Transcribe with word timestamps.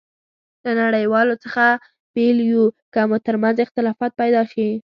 له 0.63 0.71
نړیوالو 0.81 1.35
څخه 1.43 1.65
بېل 2.13 2.37
یو، 2.51 2.65
که 2.93 3.01
مو 3.09 3.17
ترمنځ 3.27 3.55
اختلافات 3.61 4.11
پيدا 4.21 4.41
شي. 4.51 4.69